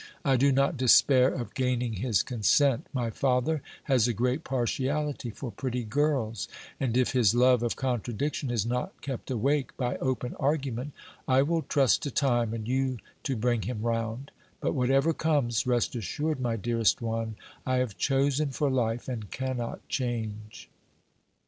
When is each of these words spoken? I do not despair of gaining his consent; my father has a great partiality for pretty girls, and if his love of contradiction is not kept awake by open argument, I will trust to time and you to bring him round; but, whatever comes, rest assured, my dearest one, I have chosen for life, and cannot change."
I 0.25 0.35
do 0.35 0.51
not 0.51 0.77
despair 0.77 1.31
of 1.31 1.53
gaining 1.53 1.93
his 1.93 2.23
consent; 2.23 2.87
my 2.91 3.11
father 3.11 3.61
has 3.83 4.07
a 4.07 4.15
great 4.15 4.43
partiality 4.43 5.29
for 5.29 5.51
pretty 5.51 5.83
girls, 5.83 6.47
and 6.79 6.97
if 6.97 7.11
his 7.11 7.35
love 7.35 7.61
of 7.61 7.75
contradiction 7.75 8.49
is 8.49 8.65
not 8.65 8.99
kept 9.03 9.29
awake 9.29 9.77
by 9.77 9.97
open 9.97 10.33
argument, 10.39 10.93
I 11.27 11.43
will 11.43 11.61
trust 11.61 12.01
to 12.01 12.09
time 12.09 12.51
and 12.51 12.67
you 12.67 12.97
to 13.21 13.35
bring 13.35 13.61
him 13.61 13.83
round; 13.83 14.31
but, 14.59 14.73
whatever 14.73 15.13
comes, 15.13 15.67
rest 15.67 15.93
assured, 15.95 16.39
my 16.39 16.55
dearest 16.55 16.99
one, 16.99 17.35
I 17.63 17.75
have 17.75 17.95
chosen 17.95 18.49
for 18.49 18.71
life, 18.71 19.07
and 19.07 19.29
cannot 19.29 19.87
change." 19.87 20.67